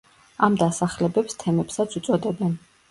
ამ 0.47 0.55
დასახლებებს 0.61 1.39
თემებსაც 1.45 2.03
უწოდებენ. 2.03 2.63